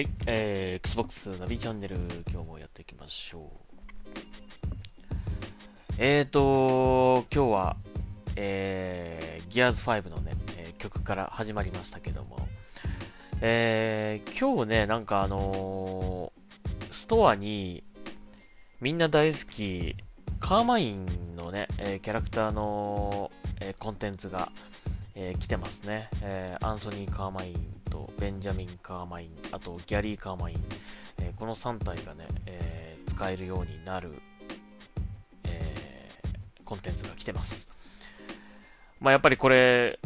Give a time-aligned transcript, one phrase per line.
[0.00, 1.98] はい、えー、Xbox ナビチャンネル、
[2.32, 4.06] 今日もやっていきましょう。
[5.98, 7.76] えーと、今日は、
[8.34, 12.38] えー、Gears 5のね、え、曲から始まりましたけども、
[13.42, 17.84] えー、今日ね、なんかあのー、ストアに、
[18.80, 19.96] みんな大好き、
[20.38, 23.30] カーマインのね、えー、キャラクターの、
[23.60, 24.50] えー、コンテンツが、
[25.14, 30.56] えー、来てますね、えー、アンソニー・カーマインとベンジャミン・カーマイン、あとギャリー・カーマイン、
[31.18, 34.12] えー、この3体がね、えー、使えるようになる、
[35.44, 37.76] えー、コンテンツが来てます。
[39.00, 39.98] まあ、やっぱりこれ、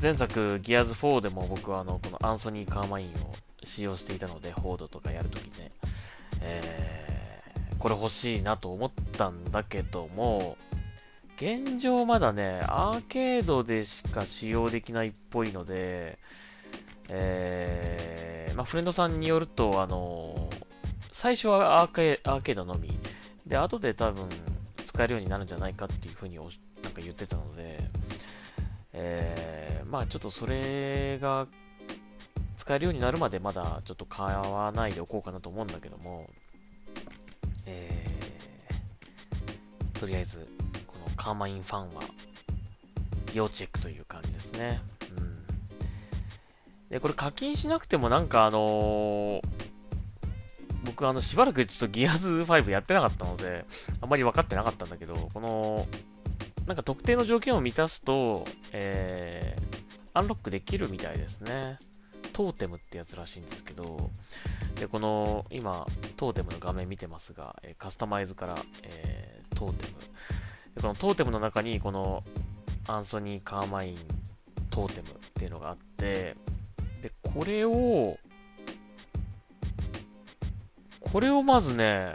[0.00, 5.70] 前作ギアズ4でも僕はあの、このアンソニー・カーマインを使用していたので、フォードとかやるときね、
[6.40, 10.56] えー、これ欲しいなと思ったんだけども、
[11.36, 16.18] 現状まだね、アーケードでしか使用できないっぽいので、
[17.08, 20.50] えー、まあ、フレンドさんによると、あの
[21.10, 22.90] 最初はアーケアーケードのみ、
[23.46, 24.28] で、後で多分
[24.84, 26.46] 使えるようになるんじゃないかっていうふうになん
[26.92, 27.78] か言ってたので、
[28.92, 31.46] えー、まあちょっとそれが
[32.56, 36.28] 使えるようになるまでまだちょっと買わないでおこうかなと思うんだけども、
[37.66, 40.48] えー、とりあえず、
[40.86, 42.02] このカーマインファンは
[43.34, 44.80] 要チェックという感じですね。
[46.90, 49.42] で、これ課金しなくてもなんかあのー、
[50.84, 53.64] 僕あのしばらくちょっとギアズ5やってなかったので、
[54.00, 55.86] あんまり分かってなかったんだけど、この、
[56.66, 59.78] なんか特定の条件を満たすと、えー、
[60.14, 61.76] アンロックできるみたいですね。
[62.32, 64.10] トーテムってやつらしいんですけど、
[64.76, 65.86] で、この、今、
[66.16, 69.92] トーテムの画面見てますが、えカスタマイズから、えー、トーテム。
[70.74, 72.22] で、このトーテムの中に、この、
[72.86, 73.98] アンソニー・カーマイン
[74.70, 76.36] トーテムっていうのがあって、
[77.34, 78.18] これを、
[80.98, 82.14] これをまずね、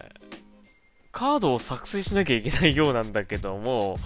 [1.12, 3.97] カードを作成しなきゃいけないようなんだけども、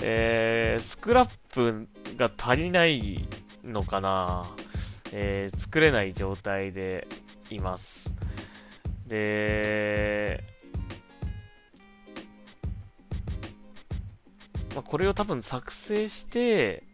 [0.00, 3.26] えー、スクラップが足りない
[3.64, 4.44] のかな、
[5.12, 7.08] えー、作れない状態で
[7.50, 8.14] います。
[9.08, 10.44] で、
[14.74, 16.84] まあ、これを多分作成して、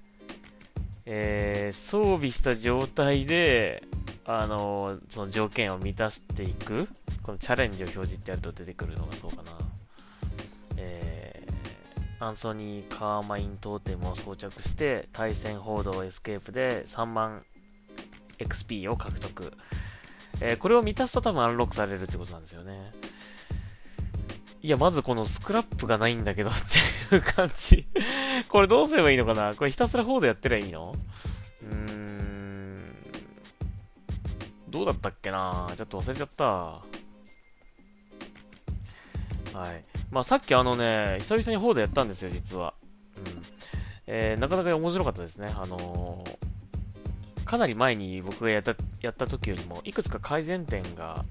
[1.06, 3.82] えー、装備した状態で、
[4.26, 6.88] あのー、その条件を満たしていく、
[7.22, 9.52] このチャレンジを表示ってやると出てくるのがそうかな。
[10.76, 17.42] えー、アンソニー・カーマイントーテムを装着して、対戦ホードエスケープで3万
[18.38, 19.52] XP を獲得。
[20.40, 22.92] えー、これを満たすと多分アンロックされるってことなんですよね。
[24.62, 26.52] いや、まずこのスクラップがないんだけどっ
[27.10, 27.86] ていう感じ
[28.50, 29.54] これどうすればいいのかな？
[29.54, 30.92] これひたすらホードやってりゃいいの？
[31.62, 32.96] うーん。
[34.68, 35.70] どうだったっけな？
[35.76, 36.44] ちょっと忘れちゃった。
[36.44, 36.82] は
[39.72, 39.84] い。
[40.10, 42.74] まあさっきあのね、久々にフォードやったんですよ、実は。
[43.16, 43.42] うん。
[44.08, 45.54] えー、なかなか面白かったですね。
[45.56, 51.24] あのー、かなり前に僕がやった、やった時よりも、いくつか改善点が、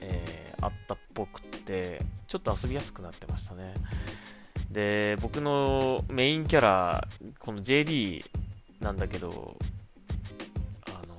[0.00, 3.74] えー、あったっぽくて、ちょっと遊びやすくなってましたね。
[4.70, 8.24] で、僕のメインキャラ、この JD
[8.80, 9.56] なんだけど、
[10.86, 11.16] あの、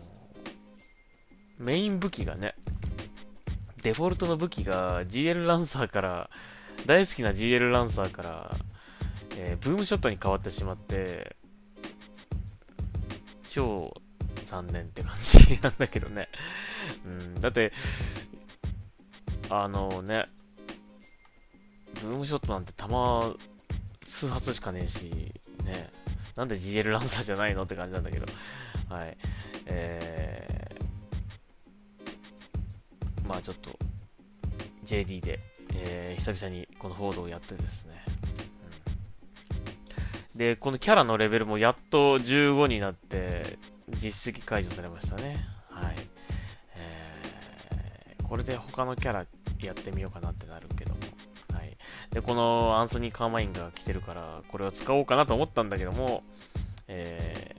[1.59, 2.55] メイン武器がね、
[3.83, 6.29] デフォルトの武器が GL ランサーから、
[6.85, 8.55] 大好きな GL ランサーから、
[9.37, 11.35] えー、ブームショットに変わってしまって、
[13.47, 13.93] 超
[14.45, 16.29] 残念って感じなんだけどね。
[17.05, 17.71] うん、だって、
[19.49, 20.25] あのね、
[22.01, 23.35] ブームショットなんて弾
[24.05, 25.05] 数発しかねえし、
[25.65, 25.89] ね。
[26.35, 28.25] なんで GL ランサーじゃないのって感じなんだけど。
[28.89, 29.17] はい。
[29.65, 33.71] えー、まあちょっと、
[34.85, 35.39] JD で、
[35.73, 38.01] えー、久々にこのフォードをやってですね。
[40.33, 43.57] うん、で、このキャラのレベルもやっと15になって、
[43.89, 45.37] 実績解除されましたね。
[45.69, 45.95] はい。
[46.75, 49.25] えー、これで他のキャラ
[49.61, 50.67] やってみようかなってなる。
[52.17, 56.23] で、このアンソニー・カーマインが来てるから、これを使おうかなと思ったんだけども、
[56.87, 57.55] え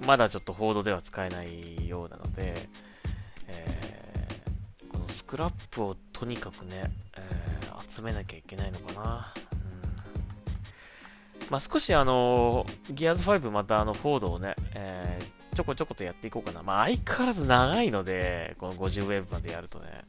[0.00, 2.54] ー、まだちょっとフォードでは使えないようなので、
[3.48, 9.26] えー、このスクラップをとにかくね、えー、集めなきゃいけないのかな。
[11.42, 16.62] うん、まあ、少しあの、ギアーズ5またあの、フォードをね、えー、ちょこちょことやっていこうかな。
[16.62, 19.99] まあ、相変わらず長いので、この50ウェーブまでやるとね、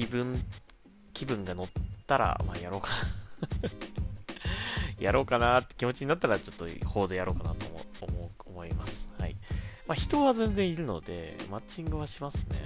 [0.00, 0.42] 気分、
[1.12, 1.68] 気分が乗っ
[2.06, 2.88] たら、まあ、やろうか
[4.98, 9.12] やろうかなって気持ちになったら、ちょっと、方でやろうかなと思思思います。
[9.18, 9.36] はい
[9.86, 12.62] まあ、人は全然いるので、マッチングはしますね。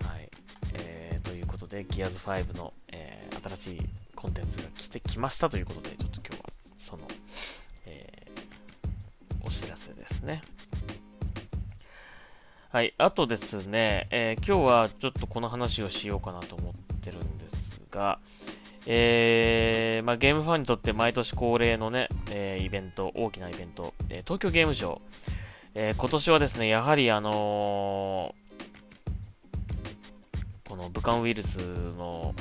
[0.00, 0.30] うん、はい。
[0.74, 3.80] えー、ということで、Gears 5の、えー、新しい
[4.14, 7.08] コンテンツが来てきましたということで、ちょっと今日はその、
[7.86, 10.40] えー、お知らせですね。
[12.70, 12.92] はい。
[12.98, 18.18] あとですね、えー、今日はちょっとこの話をしようかなと思ってるんですが、
[18.84, 25.00] えー、まあ、ゲームファンにとって毎年恒例のね、えー、イベント、大きなイベント、え東京ゲームショウ。
[25.76, 28.34] え今年はですね、やはりあの
[30.68, 31.60] この武漢ウイルス
[31.96, 32.34] の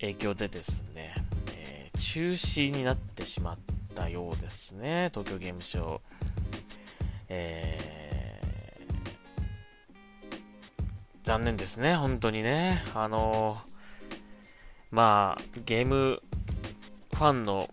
[0.00, 1.14] 影響でですね、
[1.56, 3.58] え中止になってしまっ
[3.94, 6.00] たようですね、東京ゲームショウ。
[7.30, 8.03] えー
[11.24, 12.82] 残念ですね、本当にね。
[12.94, 13.58] あのー、
[14.90, 16.22] まあ、ゲーム
[17.14, 17.66] ファンの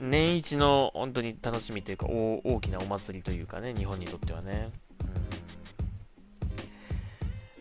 [0.00, 4.68] 年一の本当に楽しみというか大きなお祭りというかね、日本にとってはね。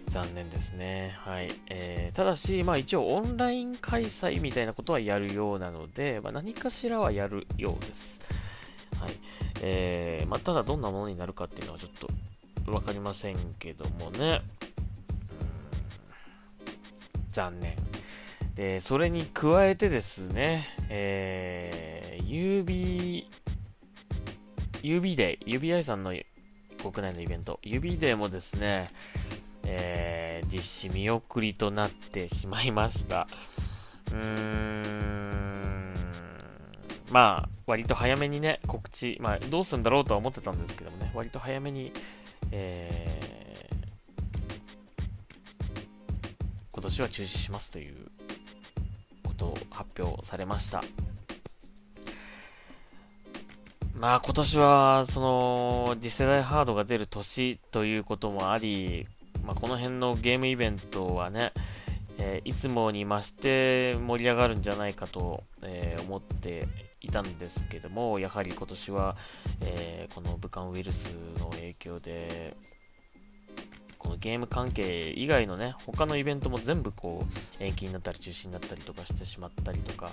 [0.07, 1.15] 残念ですね。
[1.19, 1.51] はい。
[1.69, 8.21] えー、ただし、まあ一応オンライン開催みたいなことはやるようなので、まあ、何かしらはやるようです。
[8.99, 9.11] はい。
[9.61, 11.91] えー、まあただどんなものになるかっていうのはちょっ
[12.65, 14.41] とわかりませんけどもね。
[17.33, 17.75] 残念。
[18.55, 23.25] で、それに加えてですね、えー、UB、
[24.83, 26.13] UB デイ、UBI さんの
[26.81, 28.91] 国内のイベント、UB デイもですね、
[29.65, 33.27] えー、実施見送りとなってしまいました。
[34.11, 35.93] うーん、
[37.11, 41.91] まあ、割と早めにね、告知、まあ、どうするんだろうとは思ってたんですけどもね、割と早めに、
[42.51, 43.52] えー
[46.83, 47.95] 今年は中止しますという
[49.23, 50.83] ことを発表されました。
[53.95, 59.07] まあ今年は、その、次世代ハードが出る年ということもあり、
[59.45, 61.53] まあこの辺のゲームイベントはね、
[62.17, 66.67] えー、いつもに増して盛り上がるんじゃないかと、えー、思って
[66.99, 69.15] いたんですけども、やはり今年は、
[69.61, 72.57] えー、この武漢ウイルスの影響で、
[74.03, 80.11] このゲーム関係以外のね、他のイベントも全部こう、延期になったり中止になったりとかしてしまったりとか、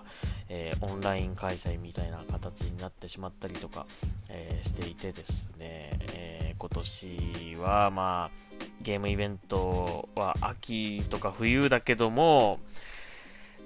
[0.49, 3.87] えー、オンライン開催みたいな形になってしまったりとか、
[4.29, 8.39] えー、していてですね、えー、今年はまあ、
[8.81, 12.61] ゲームイベントは秋とか冬だけども、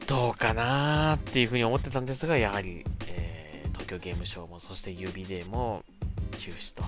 [0.07, 5.85] どうかなーっていうふうに思ってたんですが、やはり、え東京ゲームショウも、そして UB デーも
[6.39, 6.83] 中止と、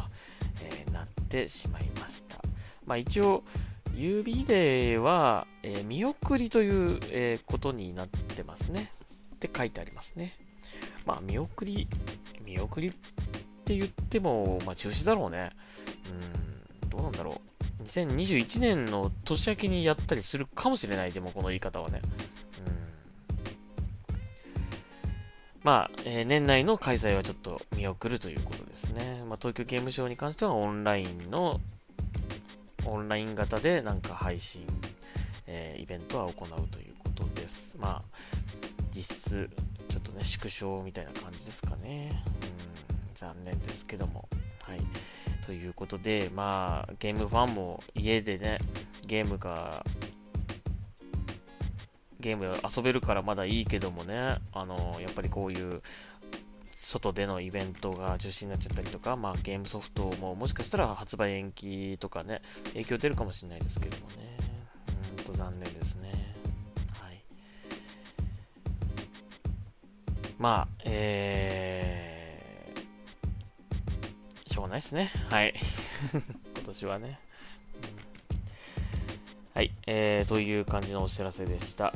[0.62, 2.38] えなってしまいました。
[2.86, 3.44] まあ一応、
[3.94, 8.90] 指では、えー、見送りという、えー、ことになってますね。
[9.34, 10.32] って書いてありますね。
[11.04, 11.88] まあ見送り、
[12.44, 12.92] 見送りっ
[13.64, 15.50] て言っても、まあ中止だろうね。
[16.82, 17.40] うん、どうなんだろ
[17.80, 17.82] う。
[17.84, 22.02] 2021年の年明けにやったりするかもしれない、でもこの言い方はね。
[22.02, 22.10] うん。
[25.62, 29.22] まあ、えー、年内の開催はちょっと見送るということですね。
[29.26, 31.60] まあ、東京ゲームショウに関してはオンラインの
[32.86, 34.66] オンライン型でなんか配信、
[35.46, 37.76] えー、イベントは行うということです。
[37.78, 38.18] まあ、
[38.94, 39.50] 実質、
[39.88, 42.10] ちょっとね、縮小みたいな感じですかね。
[42.10, 44.28] うん、残念ですけども。
[44.62, 44.80] はい。
[45.44, 48.58] ということで、まあ、ゲームファンも家でね、
[49.06, 49.84] ゲームが、
[52.18, 55.80] ゲーム遊べるからまだいいけどもね、あの、やっぱりこういう
[56.86, 62.42] 外でのイベントが中止になっちゃったりとか、まあ、ゲームソフトももしかしたら発売延期とかね、
[62.74, 64.36] 影響出るかもしれないですけどもね。
[65.18, 66.12] うんと残念ですね。
[67.00, 67.24] はい。
[70.38, 75.10] まあ、えー、しょうがないですね。
[75.28, 75.54] はい。
[76.54, 77.18] 今年はね。
[79.54, 81.92] はい、えー、という感じのお知らせでした。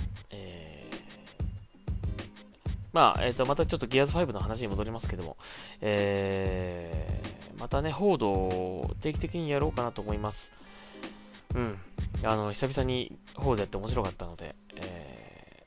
[2.93, 5.37] まあ、えっ、ー、と、またちょっとギアーズ5の話に戻りますけども、
[5.81, 10.53] えー、またね、ホードを定期的にやろうかなと思います。
[11.55, 11.79] うん。
[12.25, 15.65] あの、久々にホードやって面白かったので、え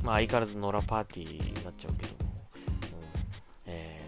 [0.00, 3.06] ー、まあ、相変わらず野良パーティーになっちゃうけども、うん、
[3.66, 4.06] え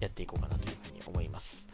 [0.00, 1.68] ー、やっていこうかなというふうに思います。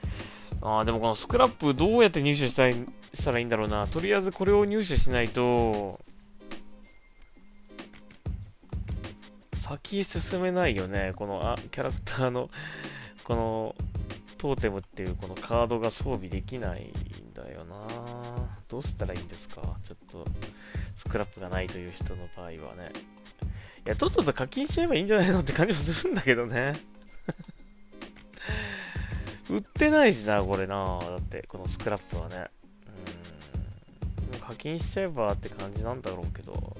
[0.62, 2.75] あでもこのスクラップどうやって入手したい
[3.14, 3.87] したらいいんだろうな。
[3.87, 5.99] とりあえずこれを入手しないと、
[9.90, 11.12] 先進めないよね。
[11.16, 12.49] このあキャラクターの
[13.25, 13.75] この
[14.38, 16.92] トーテムっていうこのカードが装備できないん
[17.35, 17.87] だよな。
[18.68, 19.61] どうしたらいいんですか？
[19.82, 20.25] ちょっと
[20.97, 22.92] スクラップがないという人の場合はね。
[23.85, 26.78] いや、とっとと課金しちゃえばいいんじゃないのって感じもするんだけどね。
[29.49, 30.99] 売ってないしな、これな。
[31.00, 32.47] だって、このスクラップはね。
[34.32, 34.38] うん。
[34.38, 36.76] 課金しちゃえばって感じなんだろうけど。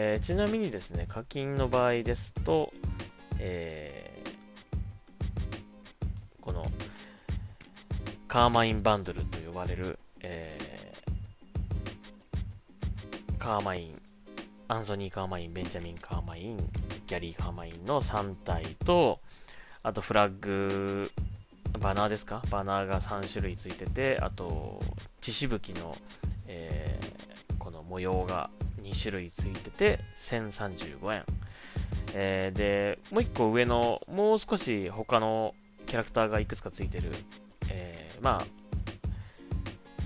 [0.00, 2.70] えー、ちなみにですね、課金の場合ですと、
[3.40, 6.64] えー、この、
[8.28, 14.00] カーマインバンドルと呼ばれる、えー、カーマイン、
[14.68, 16.58] アンソニー・カーマイン、ベンジャミン・カーマイン、
[17.08, 19.18] ギャリー・カーマインの3体と、
[19.82, 21.10] あとフラッグ、
[21.80, 22.40] バナーですか？
[22.50, 24.80] バナーが3種類ついてて、あと、
[25.20, 25.96] 血しぶきの、
[26.46, 28.48] えー、この模様が
[28.88, 31.24] 2種類ついてて、1035円。
[32.14, 35.54] えー、で、もう1個上の、もう少し他の
[35.86, 37.12] キャラクターがいくつかついてる、
[37.70, 38.46] えー、まあ、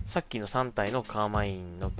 [0.06, 1.92] さっきの3体のカーマインの、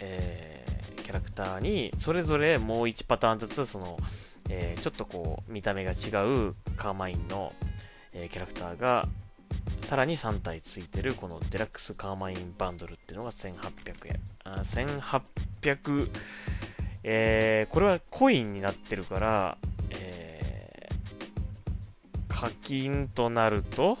[0.00, 3.98] えー、キャラクターに、それぞれもう1パターンずつ、その、
[4.48, 7.52] えー、ちょっとこう、見た目が違うカーマインの、
[8.12, 9.06] えー、キャラクターが、
[9.82, 14.20] さらに3体ついてる、このデラックスカーマインバンドルっていうのが1800円。
[14.44, 14.60] あ、
[17.02, 19.58] えー、これはコインになってるから、
[19.90, 23.98] えー、課金となると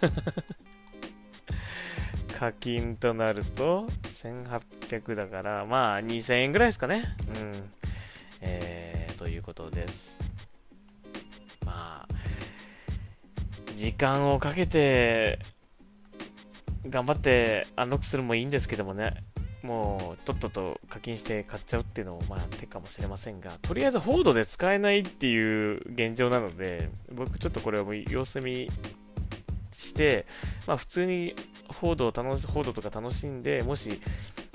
[2.38, 7.02] 課金となると、1800だから、まあ、2000円ぐらいですかね。
[7.36, 7.70] うん。
[8.40, 10.16] えーということです。
[11.66, 12.14] まあ、
[13.74, 15.40] 時間をかけて、
[16.88, 19.24] 頑張ってアンロックするもいいんですけどもね、
[19.62, 28.68] もうとっとと課金して買っちゃうっていうのもまあ手かもしれませんが、とりあえずホードで使えないっていう現状なので、僕ちょっとこれを様子見
[29.72, 30.26] して、
[30.66, 31.34] まあ普通に
[31.68, 34.00] ホードを楽し、ホードとか楽しんで、もし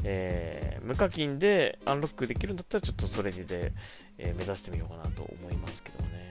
[0.03, 3.71] えー、無課金でアンロックできるんだったらちょっとそれで、
[4.17, 6.22] えー、目指してみようかなと思いますけどね。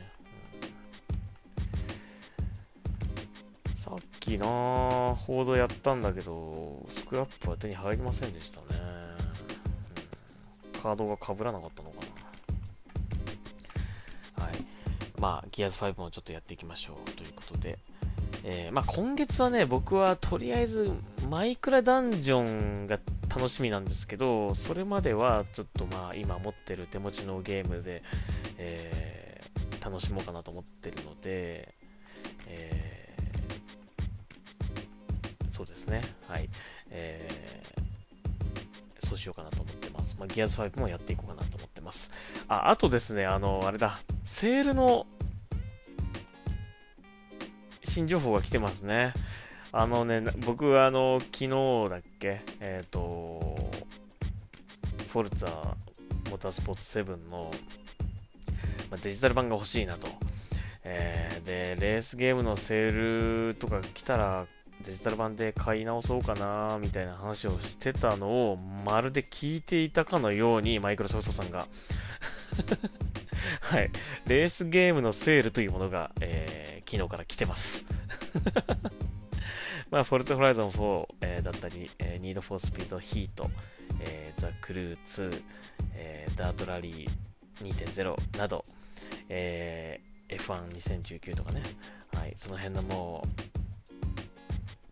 [3.82, 8.66] さっきなホードやったんだけど、スクラップは手に入りませんでしたね。
[10.72, 11.96] うん、カードが被らなかったのか
[14.36, 14.44] な。
[14.44, 14.54] はい。
[15.18, 17.76] まあ、ギアズ5もちょっとやっていきましょうということで。
[18.44, 20.92] えー、まあ、今月はね、僕はとりあえず
[21.28, 23.00] マイクラダンジョンが
[23.34, 28.04] 楽しみなんですけど、それまではちょっとまあ今持ってる手持ちのゲームで、
[28.58, 31.81] えー、楽しもうかなと思ってるので、
[35.52, 36.48] そうですね、はい、
[36.90, 40.16] えー、そうしようかなと思ってます。
[40.18, 42.10] まあ、ギアズ5もやっていこうかなと思ってます。
[42.48, 45.06] あ、あとですね、あの、あれだ、セールの
[47.84, 49.12] 新情報が来てますね。
[49.72, 51.48] あのね、僕、あの、昨日
[51.90, 53.54] だっけ、えっ、ー、と、
[55.08, 55.54] フォルツァ
[56.30, 57.50] モータースポーツ7の、
[58.90, 60.08] ま、デジタル版が欲しいなと。
[60.84, 64.46] えー、で、レースゲームのセールとか来たら、
[64.84, 71.66] デジタル版で買い直そうかな、みたいな話をしてたのを、まるで聞いていたかのように、マイクロソフトさんが。
[73.60, 73.90] はい、
[74.26, 77.86] レースゲームのセールというものが、えー、昨日から来てます。
[79.90, 83.50] まあ、フォルツホライゾン4、えー、だったり、えー、ニードフォースピードヒート、
[84.00, 85.42] えー、ザ・クルー2、
[85.94, 88.64] えー、ダートラリー2.0など、
[89.28, 91.62] えー、 F1 2019 とかね、
[92.14, 93.51] はい、その辺のもう、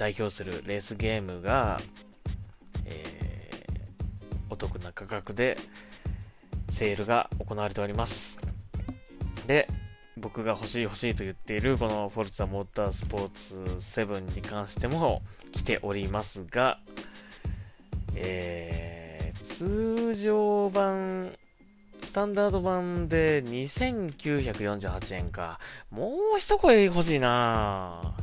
[0.00, 1.78] 代表するレースゲームが、
[2.86, 5.58] えー、お得な価格で
[6.70, 8.40] セールが行われております。
[9.46, 9.68] で、
[10.16, 15.20] 僕が欲しい欲しいと言っているこのフォルツァモータースポーツ7に関しても
[15.52, 16.78] 来ておりますが、
[18.14, 21.30] えー、通常版、
[22.02, 25.60] スタンダード版で2948円か。
[25.90, 28.14] もう一声欲しいな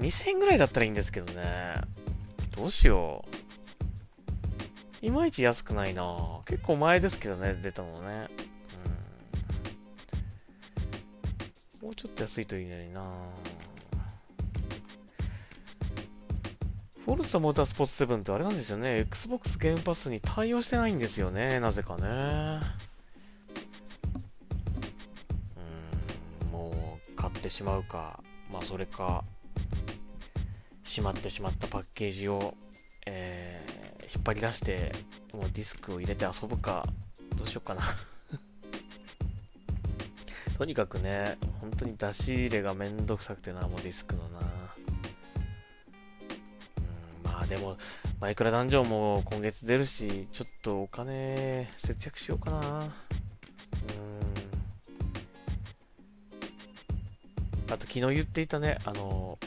[0.00, 1.74] 2000円ぐらいだったらいいんですけどね。
[2.56, 3.24] どうしよ
[5.02, 5.06] う。
[5.06, 8.28] いまいち安くないな結構前ですけどね、出たのね。
[11.82, 13.02] うんもうちょっと安いといいのにな
[17.06, 18.98] フォルツァモータースポーツ7ってあれなんですよね。
[18.98, 21.58] Xbox ゲームパスに対応してないんですよね。
[21.58, 22.60] なぜかね。
[26.44, 28.22] うん、もう買ってしまうか。
[28.52, 29.24] まあそれか、
[30.90, 32.54] しまってしまったパッケージを、
[33.06, 34.90] えー、引っ張り出して、
[35.32, 36.84] もうディスクを入れて遊ぶか、
[37.36, 37.82] どうしようかな
[40.58, 44.40] とにかくね、本当に出し入れがめんどくさくてな、もうディスクのな。
[44.40, 44.46] うん、
[47.22, 47.78] まあでも、
[48.18, 52.80] マイクラダンジョンも今月出るし、ちょっとお金節約しようかな。
[52.80, 52.90] うん。
[57.72, 59.38] あと昨日言っていたね、あの、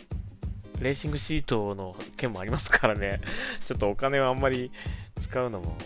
[0.84, 3.22] レーシングシートの件もありますからね、
[3.66, 4.72] ちょっとお金をあんまり
[5.20, 5.78] 使うのも、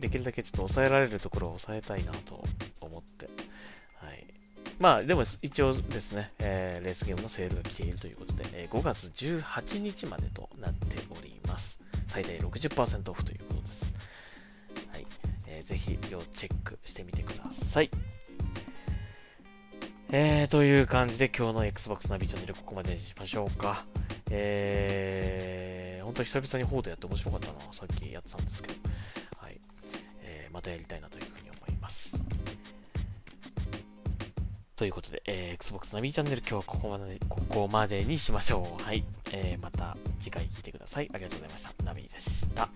[0.00, 2.42] できるだけちょっと抑えられるところを抑えたいなと
[2.80, 3.28] 思って、
[3.96, 4.26] はい。
[4.78, 11.82] まあ、でも一応ですね、えー、レースゲームのセールが来ているということで、えー、5月18日までとなっております。
[12.06, 13.96] 最大60%オフということです。
[14.92, 15.06] はい。
[15.46, 17.90] えー、ぜひ、要チェックしてみてください。
[20.10, 23.84] えー、という感じで今日の Xbox ナビチャンネルここまでにしましょうか。
[24.30, 27.72] えー、本当久々にホードやって面白かったな。
[27.72, 28.78] さっきやってたんですけど。
[29.40, 29.58] はい。
[30.22, 32.22] えー、またやりたいなというふうに思います。
[34.76, 38.82] ということで、えー、Xbox ナビチャンネル今日はここまで、ここまでにしましょう。
[38.84, 39.02] はい。
[39.32, 41.10] えー、また次回聞いてください。
[41.12, 41.84] ありがとうございました。
[41.84, 42.68] ナビでした。